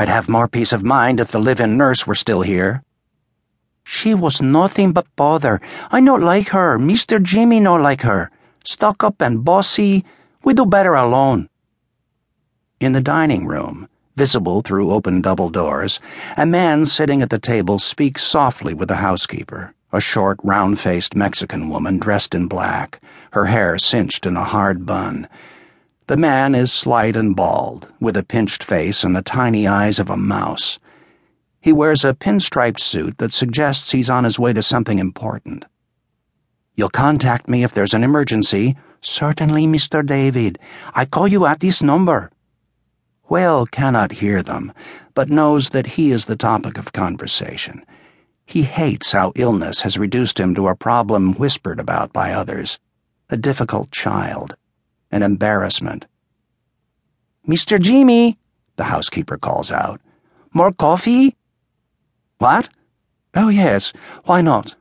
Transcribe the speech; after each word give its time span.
I'd 0.00 0.08
have 0.08 0.28
more 0.28 0.46
peace 0.46 0.72
of 0.72 0.84
mind 0.84 1.18
if 1.18 1.32
the 1.32 1.40
live 1.40 1.58
in 1.58 1.76
nurse 1.76 2.06
were 2.06 2.14
still 2.14 2.42
here. 2.42 2.84
She 3.82 4.14
was 4.14 4.40
nothing 4.40 4.92
but 4.92 5.06
bother. 5.16 5.60
I 5.90 5.98
not 5.98 6.20
like 6.20 6.50
her. 6.50 6.78
Mr. 6.78 7.20
Jimmy 7.20 7.58
not 7.58 7.80
like 7.80 8.02
her. 8.02 8.30
Stuck 8.64 9.02
up 9.02 9.20
and 9.20 9.44
bossy. 9.44 10.04
We 10.44 10.54
do 10.54 10.66
better 10.66 10.94
alone. 10.94 11.48
In 12.78 12.92
the 12.92 13.00
dining 13.00 13.44
room, 13.44 13.88
visible 14.14 14.62
through 14.62 14.92
open 14.92 15.20
double 15.20 15.50
doors, 15.50 15.98
a 16.36 16.46
man 16.46 16.86
sitting 16.86 17.20
at 17.20 17.30
the 17.30 17.40
table 17.40 17.80
speaks 17.80 18.22
softly 18.22 18.74
with 18.74 18.86
the 18.86 18.96
housekeeper, 18.96 19.74
a 19.92 20.00
short, 20.00 20.38
round 20.44 20.78
faced 20.78 21.16
Mexican 21.16 21.68
woman 21.68 21.98
dressed 21.98 22.36
in 22.36 22.46
black, 22.46 23.00
her 23.32 23.46
hair 23.46 23.78
cinched 23.78 24.26
in 24.26 24.36
a 24.36 24.44
hard 24.44 24.86
bun. 24.86 25.26
The 26.08 26.16
man 26.16 26.54
is 26.54 26.72
slight 26.72 27.16
and 27.16 27.36
bald, 27.36 27.92
with 28.00 28.16
a 28.16 28.22
pinched 28.22 28.64
face 28.64 29.04
and 29.04 29.14
the 29.14 29.20
tiny 29.20 29.68
eyes 29.68 29.98
of 29.98 30.08
a 30.08 30.16
mouse. 30.16 30.78
He 31.60 31.70
wears 31.70 32.02
a 32.02 32.14
pinstriped 32.14 32.80
suit 32.80 33.18
that 33.18 33.30
suggests 33.30 33.90
he's 33.90 34.08
on 34.08 34.24
his 34.24 34.38
way 34.38 34.54
to 34.54 34.62
something 34.62 34.98
important. 34.98 35.66
You'll 36.76 36.88
contact 36.88 37.46
me 37.46 37.62
if 37.62 37.74
there's 37.74 37.92
an 37.92 38.04
emergency. 38.04 38.74
Certainly, 39.02 39.66
Mr. 39.66 40.04
David. 40.04 40.58
I 40.94 41.04
call 41.04 41.28
you 41.28 41.44
at 41.44 41.60
this 41.60 41.82
number. 41.82 42.30
Whale 43.24 43.66
cannot 43.66 44.12
hear 44.12 44.42
them, 44.42 44.72
but 45.12 45.28
knows 45.28 45.68
that 45.70 45.98
he 45.98 46.10
is 46.10 46.24
the 46.24 46.36
topic 46.36 46.78
of 46.78 46.94
conversation. 46.94 47.84
He 48.46 48.62
hates 48.62 49.12
how 49.12 49.32
illness 49.34 49.82
has 49.82 49.98
reduced 49.98 50.40
him 50.40 50.54
to 50.54 50.68
a 50.68 50.74
problem 50.74 51.34
whispered 51.34 51.78
about 51.78 52.14
by 52.14 52.32
others, 52.32 52.78
a 53.28 53.36
difficult 53.36 53.90
child, 53.90 54.56
an 55.10 55.22
embarrassment. 55.22 56.06
Mr. 57.46 57.80
Jimmy, 57.80 58.38
the 58.76 58.84
housekeeper 58.84 59.38
calls 59.38 59.70
out. 59.70 60.00
More 60.52 60.72
coffee? 60.72 61.36
What? 62.38 62.68
Oh, 63.34 63.48
yes, 63.48 63.92
why 64.24 64.42
not? 64.42 64.74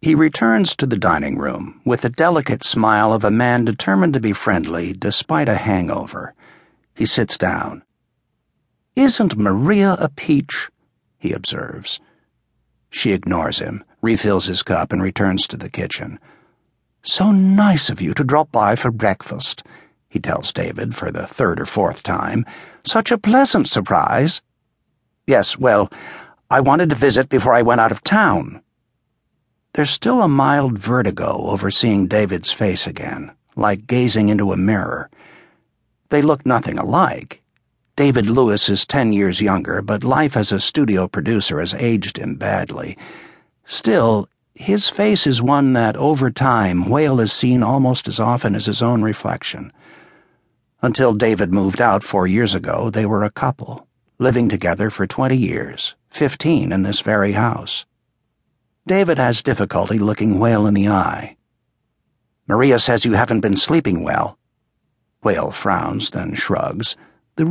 He 0.00 0.14
returns 0.14 0.76
to 0.76 0.86
the 0.86 0.96
dining 0.96 1.38
room 1.38 1.80
with 1.84 2.02
the 2.02 2.10
delicate 2.10 2.62
smile 2.62 3.12
of 3.12 3.24
a 3.24 3.30
man 3.30 3.64
determined 3.64 4.14
to 4.14 4.20
be 4.20 4.32
friendly 4.32 4.92
despite 4.92 5.48
a 5.48 5.56
hangover. 5.56 6.34
He 6.94 7.06
sits 7.06 7.36
down. 7.38 7.82
Isn't 8.94 9.36
Maria 9.36 9.94
a 9.98 10.08
peach? 10.08 10.70
he 11.18 11.32
observes. 11.32 12.00
She 12.90 13.12
ignores 13.12 13.58
him, 13.58 13.84
refills 14.00 14.46
his 14.46 14.62
cup, 14.62 14.92
and 14.92 15.02
returns 15.02 15.46
to 15.48 15.56
the 15.56 15.68
kitchen. 15.68 16.18
So 17.08 17.30
nice 17.30 17.88
of 17.88 18.00
you 18.00 18.14
to 18.14 18.24
drop 18.24 18.50
by 18.50 18.74
for 18.74 18.90
breakfast, 18.90 19.62
he 20.08 20.18
tells 20.18 20.52
David 20.52 20.96
for 20.96 21.12
the 21.12 21.24
third 21.24 21.60
or 21.60 21.64
fourth 21.64 22.02
time. 22.02 22.44
Such 22.82 23.12
a 23.12 23.18
pleasant 23.18 23.68
surprise. 23.68 24.42
Yes, 25.24 25.56
well, 25.56 25.88
I 26.50 26.58
wanted 26.58 26.90
to 26.90 26.96
visit 26.96 27.28
before 27.28 27.54
I 27.54 27.62
went 27.62 27.80
out 27.80 27.92
of 27.92 28.02
town. 28.02 28.60
There's 29.74 29.90
still 29.90 30.20
a 30.20 30.26
mild 30.26 30.78
vertigo 30.78 31.46
over 31.46 31.70
seeing 31.70 32.08
David's 32.08 32.50
face 32.50 32.88
again, 32.88 33.30
like 33.54 33.86
gazing 33.86 34.28
into 34.28 34.52
a 34.52 34.56
mirror. 34.56 35.08
They 36.08 36.22
look 36.22 36.44
nothing 36.44 36.76
alike. 36.76 37.40
David 37.94 38.26
Lewis 38.26 38.68
is 38.68 38.84
ten 38.84 39.12
years 39.12 39.40
younger, 39.40 39.80
but 39.80 40.02
life 40.02 40.36
as 40.36 40.50
a 40.50 40.58
studio 40.58 41.06
producer 41.06 41.60
has 41.60 41.72
aged 41.74 42.18
him 42.18 42.34
badly. 42.34 42.98
Still, 43.62 44.28
his 44.56 44.88
face 44.88 45.26
is 45.26 45.40
one 45.40 45.74
that, 45.74 45.96
over 45.96 46.30
time, 46.30 46.88
Whale 46.88 47.18
has 47.18 47.32
seen 47.32 47.62
almost 47.62 48.08
as 48.08 48.18
often 48.18 48.54
as 48.54 48.66
his 48.66 48.82
own 48.82 49.02
reflection. 49.02 49.72
Until 50.82 51.14
David 51.14 51.52
moved 51.52 51.80
out 51.80 52.02
four 52.02 52.26
years 52.26 52.54
ago, 52.54 52.90
they 52.90 53.06
were 53.06 53.22
a 53.22 53.30
couple, 53.30 53.86
living 54.18 54.48
together 54.48 54.90
for 54.90 55.06
twenty 55.06 55.36
years, 55.36 55.94
fifteen 56.08 56.72
in 56.72 56.82
this 56.82 57.00
very 57.00 57.32
house. 57.32 57.84
David 58.86 59.18
has 59.18 59.42
difficulty 59.42 59.98
looking 59.98 60.38
Whale 60.38 60.66
in 60.66 60.74
the 60.74 60.88
eye. 60.88 61.36
Maria 62.48 62.78
says 62.78 63.04
you 63.04 63.12
haven't 63.12 63.40
been 63.40 63.56
sleeping 63.56 64.02
well. 64.02 64.38
Whale 65.22 65.50
frowns, 65.50 66.10
then 66.10 66.34
shrugs. 66.34 66.96
The 67.36 67.44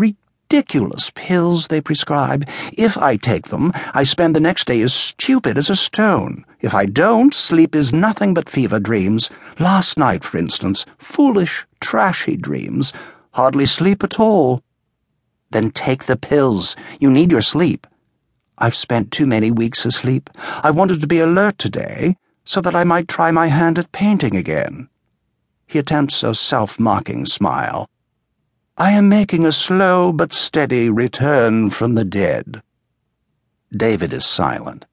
ridiculous 0.50 1.11
pills 1.16 1.67
they 1.67 1.81
prescribe. 1.81 2.47
If 2.73 2.97
I 2.97 3.16
take 3.17 3.47
them, 3.47 3.73
I 3.94 4.03
spend 4.03 4.35
the 4.35 4.39
next 4.39 4.67
day 4.67 4.79
as 4.81 4.94
stupid 4.94 5.57
as 5.57 5.72
a 5.72 5.75
stone. 5.75 6.45
If 6.61 6.75
I 6.75 6.85
don't, 6.85 7.33
sleep 7.33 7.73
is 7.75 7.91
nothing 7.91 8.33
but 8.33 8.50
fever 8.50 8.79
dreams. 8.79 9.29
Last 9.59 9.97
night, 9.97 10.23
for 10.23 10.38
instance, 10.38 10.85
foolish, 11.00 11.66
trashy 11.79 12.38
dreams. 12.38 12.94
Hardly 13.31 13.66
sleep 13.66 14.03
at 14.03 14.19
all. 14.19 14.61
Then 15.50 15.72
take 15.72 16.05
the 16.05 16.16
pills. 16.16 16.75
You 17.00 17.09
need 17.09 17.31
your 17.31 17.41
sleep. 17.41 17.88
I've 18.59 18.75
spent 18.75 19.11
too 19.11 19.25
many 19.25 19.50
weeks 19.50 19.84
asleep. 19.84 20.29
I 20.63 20.69
wanted 20.69 21.01
to 21.01 21.07
be 21.07 21.19
alert 21.19 21.57
today, 21.57 22.17
so 22.45 22.61
that 22.61 22.75
I 22.75 22.84
might 22.84 23.07
try 23.07 23.31
my 23.31 23.47
hand 23.47 23.79
at 23.79 23.91
painting 23.91 24.38
again. 24.38 24.89
He 25.66 25.79
attempts 25.79 26.22
a 26.23 26.35
self 26.35 26.79
mocking 26.79 27.25
smile. 27.25 27.89
I 28.78 28.91
am 28.91 29.08
making 29.08 29.46
a 29.46 29.53
slow 29.53 30.12
but 30.12 30.34
steady 30.34 30.90
return 30.90 31.69
from 31.69 31.94
the 31.94 32.03
dead. 32.03 32.62
David 33.72 34.12
is 34.12 34.25
silent. 34.25 34.86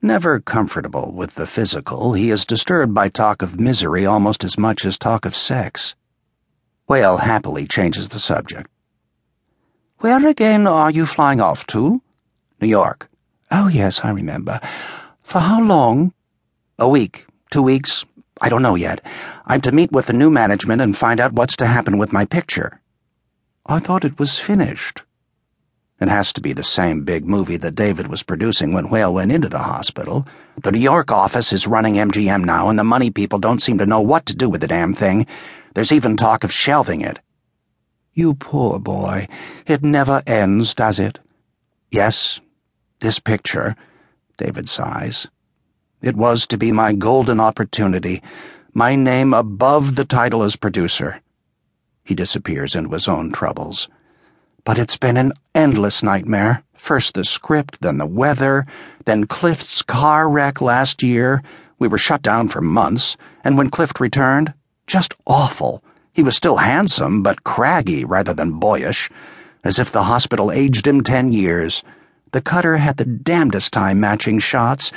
Never 0.00 0.40
comfortable 0.40 1.12
with 1.12 1.34
the 1.34 1.46
physical, 1.46 2.14
he 2.14 2.30
is 2.30 2.46
disturbed 2.46 2.94
by 2.94 3.10
talk 3.10 3.42
of 3.42 3.60
misery 3.60 4.06
almost 4.06 4.44
as 4.44 4.56
much 4.56 4.86
as 4.86 4.96
talk 4.96 5.26
of 5.26 5.36
sex. 5.36 5.94
Whale 6.88 7.18
happily 7.18 7.66
changes 7.66 8.08
the 8.08 8.18
subject. 8.18 8.70
Where 9.98 10.26
again 10.26 10.66
are 10.66 10.90
you 10.90 11.04
flying 11.04 11.42
off 11.42 11.66
to? 11.66 12.00
New 12.62 12.68
York. 12.68 13.10
Oh, 13.50 13.68
yes, 13.68 14.00
I 14.02 14.10
remember. 14.10 14.58
For 15.22 15.40
how 15.40 15.62
long? 15.62 16.14
A 16.78 16.88
week, 16.88 17.26
two 17.50 17.62
weeks, 17.62 18.06
I 18.40 18.48
don't 18.48 18.62
know 18.62 18.74
yet. 18.74 19.04
I'm 19.44 19.60
to 19.60 19.70
meet 19.70 19.92
with 19.92 20.06
the 20.06 20.14
new 20.14 20.30
management 20.30 20.80
and 20.80 20.96
find 20.96 21.20
out 21.20 21.34
what's 21.34 21.56
to 21.56 21.66
happen 21.66 21.98
with 21.98 22.10
my 22.10 22.24
picture. 22.24 22.80
I 23.66 23.78
thought 23.78 24.04
it 24.04 24.18
was 24.18 24.40
finished. 24.40 25.02
It 26.00 26.08
has 26.08 26.32
to 26.32 26.40
be 26.40 26.52
the 26.52 26.64
same 26.64 27.04
big 27.04 27.24
movie 27.24 27.56
that 27.58 27.76
David 27.76 28.08
was 28.08 28.24
producing 28.24 28.72
when 28.72 28.88
Whale 28.88 29.14
went 29.14 29.30
into 29.30 29.48
the 29.48 29.60
hospital. 29.60 30.26
The 30.60 30.72
New 30.72 30.80
York 30.80 31.12
office 31.12 31.52
is 31.52 31.68
running 31.68 31.94
MGM 31.94 32.44
now, 32.44 32.68
and 32.68 32.76
the 32.76 32.82
money 32.82 33.12
people 33.12 33.38
don't 33.38 33.62
seem 33.62 33.78
to 33.78 33.86
know 33.86 34.00
what 34.00 34.26
to 34.26 34.34
do 34.34 34.50
with 34.50 34.62
the 34.62 34.66
damn 34.66 34.94
thing. 34.94 35.28
There's 35.74 35.92
even 35.92 36.16
talk 36.16 36.42
of 36.42 36.52
shelving 36.52 37.02
it. 37.02 37.20
You 38.14 38.34
poor 38.34 38.80
boy. 38.80 39.28
It 39.64 39.84
never 39.84 40.24
ends, 40.26 40.74
does 40.74 40.98
it? 40.98 41.20
Yes. 41.92 42.40
This 42.98 43.20
picture, 43.20 43.76
David 44.38 44.68
sighs. 44.68 45.28
It 46.02 46.16
was 46.16 46.48
to 46.48 46.58
be 46.58 46.72
my 46.72 46.94
golden 46.94 47.38
opportunity, 47.38 48.22
my 48.74 48.96
name 48.96 49.32
above 49.32 49.94
the 49.94 50.04
title 50.04 50.42
as 50.42 50.56
producer. 50.56 51.20
He 52.04 52.14
disappears 52.14 52.74
into 52.74 52.90
his 52.90 53.08
own 53.08 53.32
troubles. 53.32 53.88
But 54.64 54.78
it's 54.78 54.96
been 54.96 55.16
an 55.16 55.32
endless 55.54 56.02
nightmare. 56.02 56.62
First 56.74 57.14
the 57.14 57.24
script, 57.24 57.78
then 57.80 57.98
the 57.98 58.06
weather, 58.06 58.66
then 59.04 59.26
Clift's 59.26 59.82
car 59.82 60.28
wreck 60.28 60.60
last 60.60 61.02
year. 61.02 61.42
We 61.78 61.88
were 61.88 61.98
shut 61.98 62.22
down 62.22 62.48
for 62.48 62.60
months, 62.60 63.16
and 63.44 63.56
when 63.56 63.70
Clift 63.70 64.00
returned, 64.00 64.52
just 64.86 65.14
awful. 65.26 65.82
He 66.12 66.22
was 66.22 66.36
still 66.36 66.58
handsome, 66.58 67.22
but 67.22 67.44
craggy 67.44 68.04
rather 68.04 68.34
than 68.34 68.58
boyish, 68.58 69.10
as 69.64 69.78
if 69.78 69.90
the 69.90 70.04
hospital 70.04 70.52
aged 70.52 70.86
him 70.86 71.02
ten 71.02 71.32
years. 71.32 71.82
The 72.32 72.40
cutter 72.40 72.76
had 72.76 72.96
the 72.96 73.04
damnedest 73.04 73.72
time 73.72 74.00
matching 74.00 74.38
shots 74.38 74.92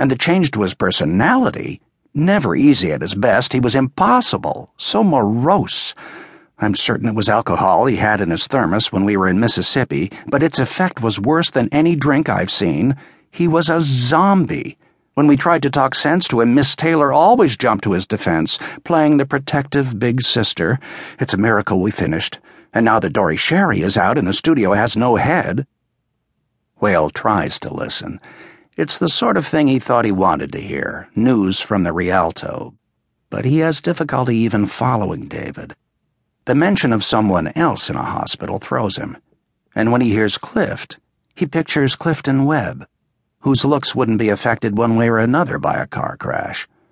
and 0.00 0.10
the 0.10 0.16
change 0.16 0.50
to 0.52 0.62
his 0.62 0.72
personality, 0.72 1.80
never 2.14 2.56
easy 2.56 2.90
at 2.90 3.02
his 3.02 3.14
best, 3.14 3.52
he 3.52 3.60
was 3.60 3.74
impossible, 3.74 4.72
so 4.78 5.04
morose. 5.04 5.94
I'm 6.62 6.74
certain 6.74 7.08
it 7.08 7.14
was 7.14 7.30
alcohol 7.30 7.86
he 7.86 7.96
had 7.96 8.20
in 8.20 8.28
his 8.28 8.46
thermos 8.46 8.92
when 8.92 9.06
we 9.06 9.16
were 9.16 9.28
in 9.28 9.40
Mississippi, 9.40 10.12
but 10.26 10.42
its 10.42 10.58
effect 10.58 11.00
was 11.00 11.18
worse 11.18 11.50
than 11.50 11.70
any 11.72 11.96
drink 11.96 12.28
I've 12.28 12.50
seen. 12.50 12.96
He 13.30 13.48
was 13.48 13.70
a 13.70 13.80
zombie. 13.80 14.76
When 15.14 15.26
we 15.26 15.38
tried 15.38 15.62
to 15.62 15.70
talk 15.70 15.94
sense 15.94 16.28
to 16.28 16.40
him, 16.40 16.54
Miss 16.54 16.76
Taylor 16.76 17.12
always 17.12 17.56
jumped 17.56 17.84
to 17.84 17.92
his 17.92 18.06
defense, 18.06 18.58
playing 18.84 19.16
the 19.16 19.24
protective 19.24 19.98
big 19.98 20.20
sister. 20.20 20.78
It's 21.18 21.32
a 21.32 21.38
miracle 21.38 21.80
we 21.80 21.90
finished. 21.90 22.38
And 22.74 22.84
now 22.84 23.00
that 23.00 23.14
Dore 23.14 23.32
Schary 23.32 23.82
is 23.82 23.96
out 23.96 24.18
and 24.18 24.28
the 24.28 24.32
studio 24.34 24.74
has 24.74 24.96
no 24.96 25.16
head. 25.16 25.66
Whale 26.76 27.08
tries 27.08 27.58
to 27.60 27.72
listen. 27.72 28.20
It's 28.76 28.98
the 28.98 29.08
sort 29.08 29.36
of 29.36 29.46
thing 29.46 29.66
he 29.66 29.78
thought 29.78 30.04
he 30.04 30.12
wanted 30.12 30.52
to 30.52 30.60
hear 30.60 31.08
news 31.16 31.60
from 31.60 31.84
the 31.84 31.92
Rialto. 31.92 32.74
But 33.30 33.44
he 33.46 33.58
has 33.58 33.80
difficulty 33.80 34.36
even 34.36 34.66
following 34.66 35.26
David. 35.26 35.74
The 36.50 36.56
mention 36.56 36.92
of 36.92 37.04
someone 37.04 37.52
else 37.54 37.88
in 37.88 37.94
a 37.94 38.02
hospital 38.02 38.58
throws 38.58 38.96
him. 38.96 39.16
And 39.72 39.92
when 39.92 40.00
he 40.00 40.10
hears 40.10 40.36
Clift, 40.36 40.98
he 41.36 41.46
pictures 41.46 41.94
Clifton 41.94 42.44
Webb, 42.44 42.88
whose 43.42 43.64
looks 43.64 43.94
wouldn't 43.94 44.18
be 44.18 44.30
affected 44.30 44.76
one 44.76 44.96
way 44.96 45.08
or 45.08 45.18
another 45.18 45.60
by 45.60 45.76
a 45.76 45.86
car 45.86 46.16
crash. 46.16 46.66